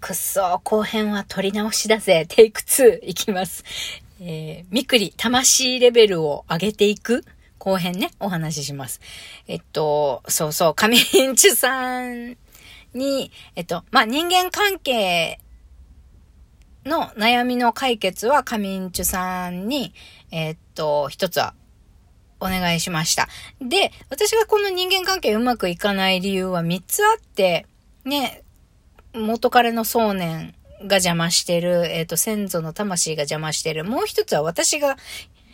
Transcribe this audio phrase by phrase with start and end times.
[0.00, 2.24] くっそ、後編は撮り直しだぜ。
[2.26, 3.64] テイク2いきます。
[4.18, 7.22] えー、みくり、魂レベルを上げていく？
[7.58, 9.02] 後編ね、お話しします。
[9.46, 12.38] えっと、そうそう、上ンチュさん
[12.94, 15.38] に、えっと、まあ、人間関係
[16.86, 19.92] の悩みの解決は上ンチュさんに、
[20.30, 21.52] えっと、一つは
[22.40, 23.28] お願いしました。
[23.60, 27.66] で、私がこの人間関係うまくいかない理由は3つあって、
[28.06, 28.42] ね、
[29.14, 30.54] 元彼の想念
[30.86, 33.84] が邪魔してる、えっ、ー、と、先祖の魂が邪魔してる。
[33.84, 34.96] もう一つは私が、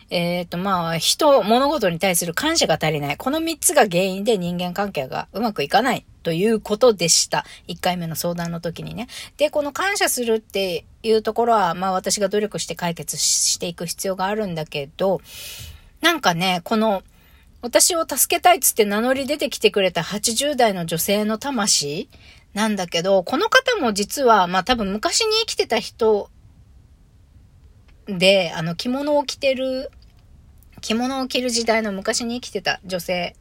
[0.09, 3.17] えっ、ー、と、まあ、人、物事に対する感謝が足りない。
[3.17, 7.45] この三つが原因で人間関係がうまくいかないということでした。
[7.67, 9.09] 一回目の相談の時にね。
[9.37, 15.21] で、この感謝するっていうところは、まあ私が努力して解決していく必要があるんだけど、
[16.01, 17.03] なんかね、この、
[17.63, 22.09] 私を助けたいっつって名乗り出てきてくれた80代の女性の魂
[22.57, 26.31] なんだけど、この方も実は、まあ多分昔に生きてた人
[28.07, 29.91] で、あの着物を着てる、
[30.81, 33.37] 着物を着る時代の昔に生きてた女性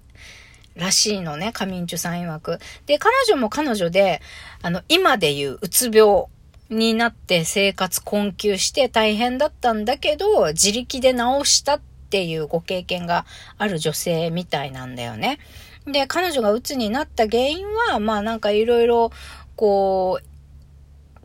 [0.76, 2.60] らしいのね、カミンチュさん曰く。
[2.88, 4.22] で、彼女も彼女で、
[4.62, 6.26] あの、今で言ううつ病
[6.70, 13.26] になって生活困窮して大変だったんだけど、自力で治したっていうご経験が
[13.58, 15.40] ある女性みたいなんだよね。
[15.88, 19.12] で、彼女が鬱になった原因は、まあなんかいろいろ、
[19.56, 20.26] こう、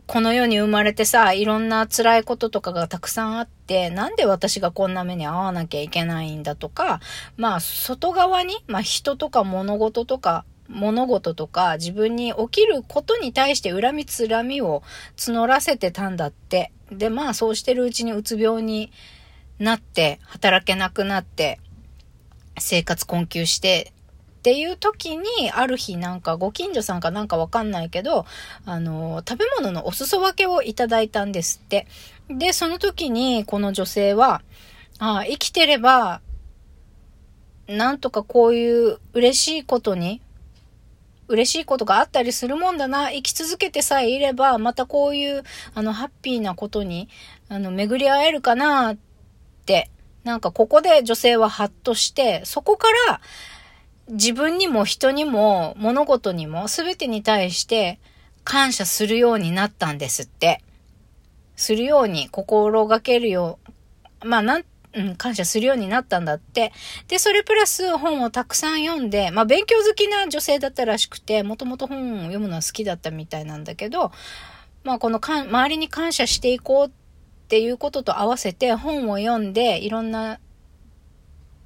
[0.05, 6.99] この世に生まれてさ、いろんな辛いこととかがたくさんあって、なんで私がこんな目に遭わなきゃいけないんだとか、
[7.37, 14.83] まあ外側に、まあ人とか物事とか、物事とか自分に起きることに対して恨みつらみを
[15.17, 16.71] 募らせてたんだって。
[16.91, 18.91] で、まあそうしてるうちにうつ病に
[19.59, 21.59] なって、働けなくなって、
[22.59, 23.93] 生活困窮して
[24.41, 28.25] っていう時に、ある日なんかご近所さんかなんかわかんないけど、
[28.65, 31.85] あの、食べ物のお裾分けをいただいたんですって。
[32.27, 34.41] で、その時にこの女性は、
[34.97, 36.21] ああ、生きてれば、
[37.67, 40.21] なんとかこういう嬉しいことに、
[41.27, 45.43] 嬉しいことがあったりするもんだな、生き続けてさえいれば、またこういう、
[45.75, 47.09] あの、ハッピーなことに、
[47.47, 48.97] あの、巡り合えるかなっ
[49.67, 49.91] て、
[50.23, 53.21] なんかここで女性はハッとして、そこから、
[54.11, 57.99] 自分にも人にも物事にも全てに対して
[58.43, 60.63] 感謝するようになったんですって。
[61.55, 63.59] するように心がけるよ
[64.23, 66.73] う、まあなん、うん、感謝するようになったんだって。
[67.07, 74.11] で、それプラス本をたくさん読んで、まあ勉強好きな女性だったらしくて、もともと本を読むのは好きだったみたいなんだけど、
[74.83, 76.91] まあこのか周りに感謝していこうっ
[77.47, 80.39] ていうことと合わせて本を読んで、いろんな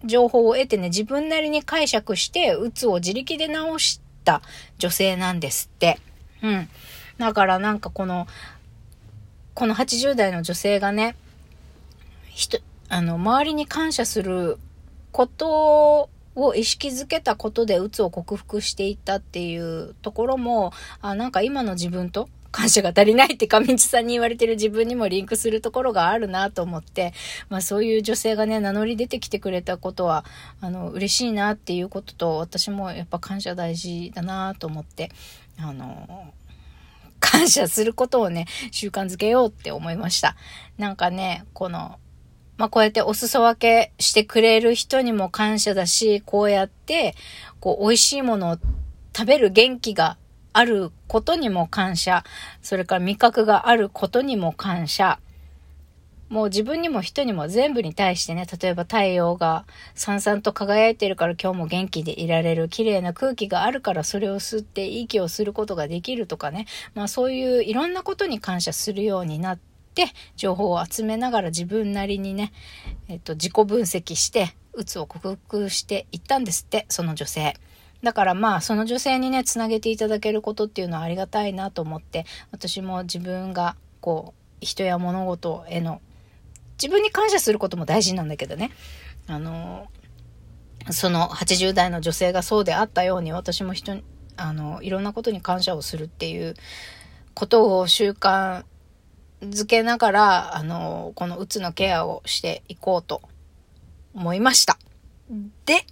[0.03, 4.41] 情報を得てね、自分なりに解釈して、うつを自力で治した
[4.77, 5.99] 女性なんですって。
[6.41, 6.69] うん。
[7.17, 8.27] だからなんかこの、
[9.53, 11.15] この80代の女性がね、
[12.29, 14.57] 人、あの、周りに感謝する
[15.11, 27.13] ことを意識づけたことで、うつを克服していったっていうところも、あ、なんか今の自分と感謝が足りないって上地さんに言われてる自分にもリンクするところがあるなと思って、
[27.49, 30.23] まあそういう女性がね、名乗り出てきてくれたことは、
[30.61, 35.11] あの、嬉しいなっていうことと、私もやっぱ感謝大事だなと思って、
[35.59, 36.31] あの、
[37.19, 40.37] 感謝することをね、習慣づけようって思いました。
[40.77, 41.99] なんかね、この、
[42.55, 47.15] まあ、こうやってお裾分けしてくれる人にも感謝だし、こうやって、
[47.59, 48.57] こう、美味しいものを
[49.13, 50.17] 食べる元気が
[50.57, 52.23] あることにも感謝。
[52.61, 55.19] それから味覚があることにも感謝。
[56.29, 62.69] もう自分にも人にも全部に対してね、例えば太陽がさんさんと輝いてるから今日も元気でいられる。
[62.69, 66.67] 綺麗な空気があるからそれを吸って息をすることができるとかね。
[66.93, 69.59] まあそういういろんなことに感謝するようになっ
[69.93, 72.53] て、情報を集めながら自分なりにね、
[73.09, 77.55] えっと自己分析して、うつを克服していったんですって、その女性。
[78.05, 86.01] だからまあ、その女性にね、つなげていただけることっていうのはありがたいなと思って、私も自分が、こう、人や物事への、
[86.79, 88.69] 自分に感謝することも大事なんだけどね、
[89.25, 89.87] あの、
[90.91, 94.03] その80代の女性がそうであったように、私も人に、
[94.37, 96.53] あの、いろんなことに感謝をするっていう
[97.33, 98.65] ことを習慣
[99.41, 103.23] づけながら、あの、このうつのケアをしていこうと
[104.13, 104.77] 思いました。
[105.65, 105.87] で、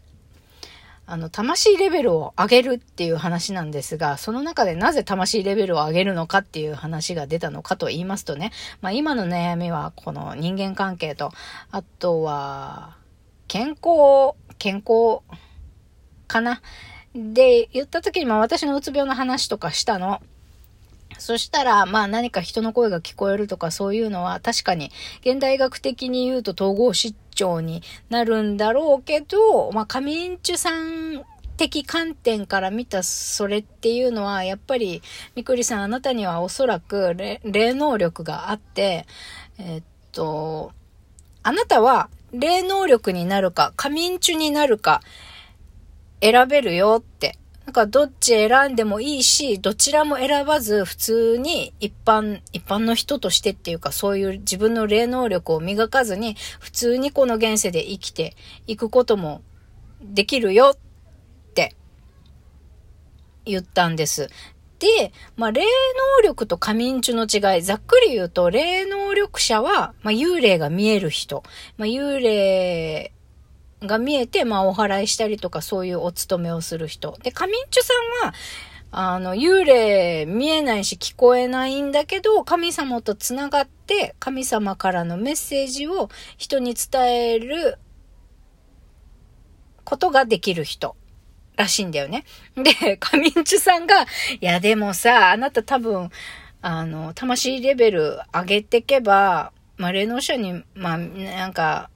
[1.05, 8.51] あの、魂レベルを上げるっていう話なんですが、その中でなぜ魂レベルを上げるのかっていう話が出たのかと言いますとね、
[8.81, 11.31] まあ今の悩みはこの人間関係と、
[11.71, 12.95] あとは、
[13.49, 15.19] 健康、健康
[16.27, 16.61] かな？
[17.13, 20.21] で、言った時にまあ私のうつ病の話とかしたの。
[21.23, 24.91] そしたら、まあ何か人の声が聞こえるとかそういうのは確かに
[25.21, 31.23] 現代学的に言うと統合失調になるんだろうけど、まあカミンチュさん
[31.55, 35.01] 的観点から見たそれっていうのは、やっぱり、
[35.35, 39.05] みくりさんあなたにはおそらく霊能力があって、
[39.57, 40.73] えっと、
[41.41, 45.01] あなたは霊能力になるか、仮眠中になるか、
[46.21, 47.37] 選べるよって。
[47.65, 58.35] なんかどっち選んでもいいし、どちらも選ばず普通に一般、一般の人としてっていうかそういう自分の霊能力を磨かずに普通にこの現世で生きて
[58.67, 59.41] いくことも
[60.01, 60.77] できるよっ
[61.53, 61.73] て
[63.45, 64.29] 言ったんです。
[64.79, 71.43] で、まあ、霊能力と仮眠中の違い、ざっくり言うと、霊能力者は、まあ、幽霊が見える人。
[71.77, 73.13] まあ、幽霊
[73.85, 77.17] が見えて、まあ、お祓いしたりとか、そういうお勤めをする人。
[77.23, 77.93] で、仮眠中さ
[78.23, 78.33] んは、
[78.91, 87.79] あの、幽霊見えないし聞こえないんだけど、神様と繋がって、神様からのメッセージを人に伝える
[89.83, 90.95] ことができる人。
[91.55, 92.23] らしいんだよね。
[92.55, 94.05] で、カミンチュさんが、い
[94.41, 96.09] やでもさ、あなた多分、
[96.61, 101.89] あの、魂レベル上げてけば、まあ、霊能者に、まあ、なんか、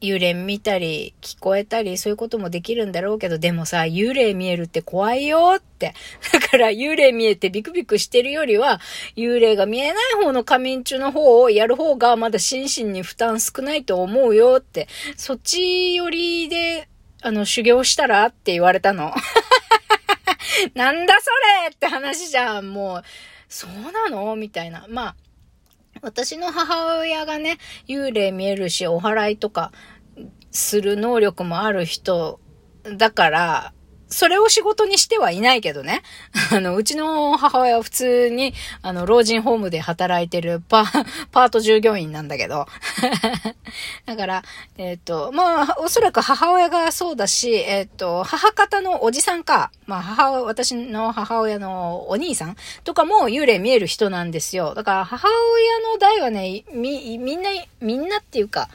[0.00, 5.94] 幽霊見たり、聞こえたり、そういうこともできるんだろうけど、でもさ、幽霊見えるって怖いよって。
[6.32, 8.80] だから、幽霊見えてビクビクしてるよりは、
[9.16, 14.88] 幽霊が見えない方の仮眠中の方をやる方が、まだ心身に負担少ないと思うよって。
[15.16, 16.88] そっち寄りで
[17.20, 19.12] あの、修行したらって言われたの。
[20.74, 21.30] なんだそ
[21.64, 22.72] れって話じゃん。
[22.72, 23.02] もう、
[23.48, 24.86] そうなのみたいな。
[24.88, 25.16] まあ、
[26.02, 29.72] 私の母親がね、幽霊見えるし、お祓いとか
[30.50, 32.40] する能力もある人
[32.96, 33.72] だから、
[34.08, 36.02] それを仕事にしてはいないけどね。
[36.52, 40.84] あの、うちの母親は普通に、あの、老人ホームで働いてるパ、
[41.30, 42.66] パート従業員なんだけど。
[44.06, 44.42] だから、
[44.78, 54.74] えっ、ー、と、まあ、おそらく母親がそうだし、えっ、ー、と、母方のおじさんか、まあ、母、私の母親のお兄さんとかも幽霊見える人なんですよ。
[54.74, 57.50] だから、母親の代はね、み、みんな、
[57.80, 58.68] みんなっていうか、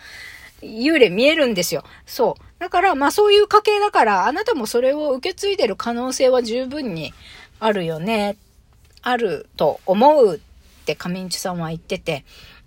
[0.62, 1.84] 幽霊見えるんですよ。
[2.06, 2.53] そう。
[2.63, 7.13] だから、まあそういう家系だから、あなたもそれを受け継いでる可能性は十分に
[7.60, 8.38] あるよね。
[9.01, 12.24] あると思うって上地さんは言ってて。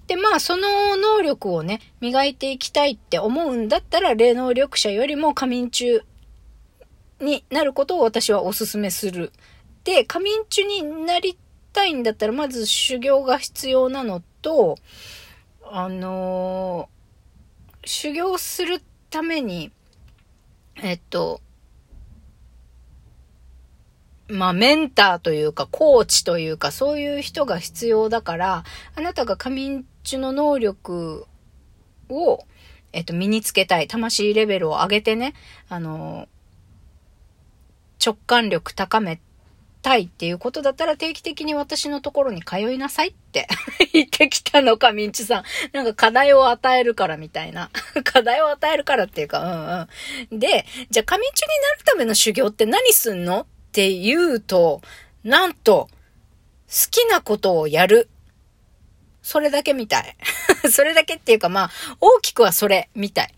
[0.06, 6.02] で、まあその能力をね、磨いていきたいって思うんだったら、霊能力者よりも仮眠中
[7.22, 9.32] になることを私はお勧めする。
[9.84, 11.38] で、仮眠中になり
[11.72, 14.76] たいんだったら、まず修行が必要なのと、
[15.64, 19.72] あのー、修行するために、
[20.82, 21.40] えっと、
[24.28, 28.64] まあ、メンターというか、コーチというか、そういう人が必要だから、
[28.94, 31.26] あなたが仮眠中の能力
[32.08, 32.44] を、
[32.93, 33.88] えっと、身につけたい。
[33.88, 35.34] 魂レベルを上げてね、
[35.69, 36.28] あの、
[38.05, 39.25] 直感力高めて
[39.82, 43.46] たいっていうことだったら定期的に私のところに通いなさいって
[43.93, 45.44] 言ってきたのか、ミンチさん。
[45.73, 47.70] なんか課題を与えるからみたいな。
[48.05, 49.88] 課題を与えるからっていうか、
[50.31, 50.38] うんうん。
[50.38, 54.82] で、じゃあ神中になるための修行って何すんのって言うと、
[55.23, 55.88] なんと、
[56.69, 58.08] 好きなことをやる。
[59.22, 60.17] それだけみたい。
[60.70, 61.70] それだけっていうかまあ、
[62.01, 63.34] 大きくはそれみたい。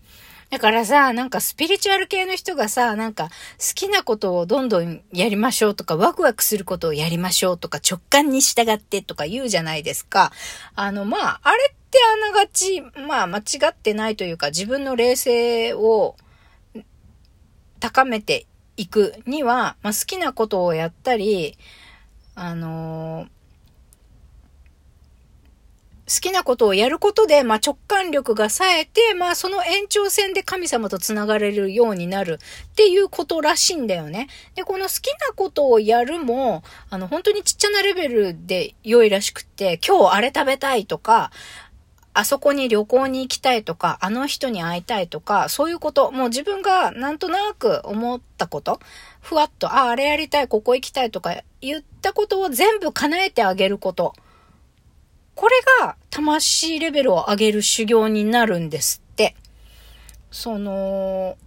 [0.49, 3.29] だからさ、なんかスピリチュアル系の人がさ、なんか
[3.59, 10.31] 好きなことをどんどんやりましょうとか、ワクワクすることをやりましょうとか、直感に従ってとか言うじゃないですか。
[10.73, 16.15] あの、まあ、あれってあながち、まあ、間違ってないというか、自分の冷静を
[17.79, 21.59] 高めていくには、まあ、好きなことをやったり、
[22.33, 23.38] あのー
[26.09, 32.39] 好きなことをやることで、まあ、直感力が冴えて、まあ、その延長線で神様と繋がれるようになる
[32.71, 34.27] っていうことらしいんだよね。
[34.55, 41.31] で、この好きなことをやるも、あの、本当にちっちゃなレベルで良いらしくて、今日あれ食べたいとか、
[42.13, 48.79] あそこに旅行に行きたいとか、あの人に会いたいとか、そういうこと、もう自分がなんとなく思ったこと、
[49.21, 54.15] ふわっと、あ、あれやりたい、ここ行きたいとか言ったことを全部叶えてあげること。
[55.39, 59.37] これが魂レベルを上げる修行になるんですって。
[60.31, 61.37] その、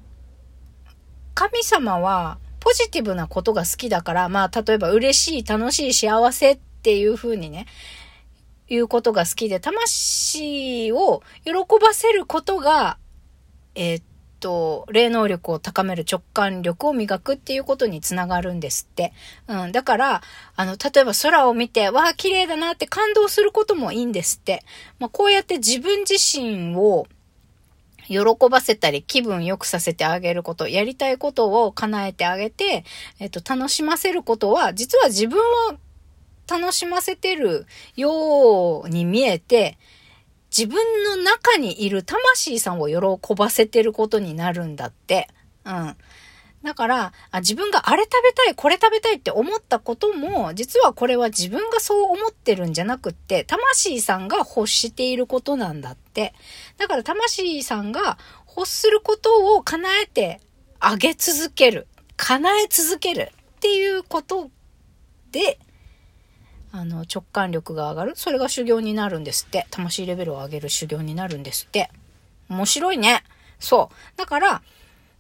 [1.35, 7.67] 神様はポジティブなことが好きだから、まあ、例えば嬉しい、楽しい、幸せっていう風にね、
[8.67, 12.97] いうことが好きで、魂を喜ばせることが、
[13.75, 14.03] えー、
[14.43, 19.13] と、霊能力を高める直感力を磨くっていうことにつながるんですって。
[19.47, 19.73] うん。
[19.73, 20.23] だから、
[20.57, 24.65] あの、例えば空を見て、わあ、綺麗だなって感動することもいいんですって。
[24.99, 27.07] まあ、こうやって自分自身を、
[28.09, 28.19] 喜
[28.51, 32.85] ばせたり気分良くさせてあげること、やりたいことを叶えてあげて、
[33.21, 35.79] えっと、楽しませることは、実は自分を
[36.49, 39.79] 楽しませてるように見えて、
[40.57, 45.29] 自分の中にいる魂さんを喜ばせてることになるんだって。
[45.65, 45.97] うん。
[46.63, 56.35] だから、自分があれ食べたい、これ食べたいって思ったことも、実はこれは自分がそう思ってるんじゃなくって、魂さんが欲していることなんだって。
[56.77, 58.19] だから魂さんが
[58.57, 60.41] 欲することを叶えて
[60.79, 61.89] あげ続ける。
[62.17, 64.51] 叶え続けるっていうこと
[65.33, 65.59] で、
[66.73, 68.13] あの、直感力が上がる。
[68.17, 69.67] それが修行になるんですって。
[69.71, 71.91] 魂レベルを上げる修行になるんですって。
[72.49, 73.23] 面白いね。
[73.61, 74.19] そう。
[74.19, 74.63] だから、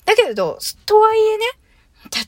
[0.06, 1.44] だけど、とはいえね、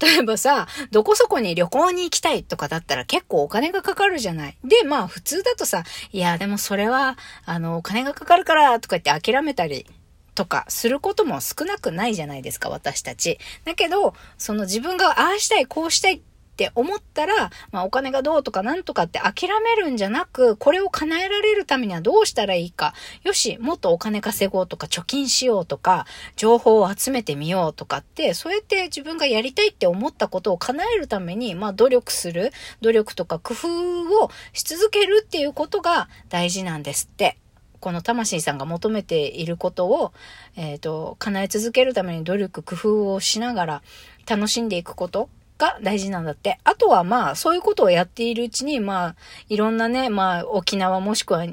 [0.01, 4.57] 例えばさ、どこそこに旅行に行きたいとかだったら結構お金がかかるじゃない。
[4.63, 9.87] で、まあ普通だとさ、いや、でもそれは、あの、お金がかかるからとか言って諦めたり
[10.35, 13.39] とかすることも少なくないじゃないですか、私たち。
[13.65, 16.23] だけど、その自分がああしたい、こうしたい
[16.55, 22.95] って思ったら、まあお金がどうとかなんとかって諦めるんじゃなく、これを叶えられるためにはどうしたらいいか。
[23.25, 26.07] よし、もっとお金稼ごうとか貯金しようとか、
[26.37, 37.37] 情報を集めてみようとかって、そうやって自分がやりたいって思ったことを叶えるために、まあ努力する、努力とか工夫をし続けるっていうことが大事なんですって。
[37.81, 40.15] この魂さんが求めていることを、
[40.57, 43.83] えっ、ー、と、叶え続けるために努力、工夫をしながら
[44.27, 45.29] 楽しんでいくこと。
[45.59, 46.59] が大事なんだって。
[46.65, 49.17] あとはまあ、そういうことをやっているうちに、まあ、
[49.49, 51.47] いろんなね、まあ、沖縄もしくは、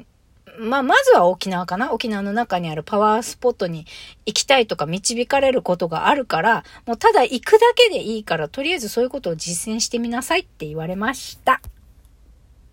[0.58, 3.86] まあ、まずは沖縄かな沖縄の中にあるパワースポットに
[4.26, 11.60] 行きたいとか導かれることがあるから、もうただ行くだけでいいから、とりあえずそういうことを実践してみなさいって言われました。